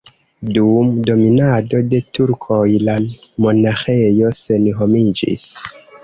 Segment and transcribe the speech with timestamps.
[0.53, 2.95] Dum dominado de turkoj la
[3.45, 5.45] monaĥejo senhomiĝis.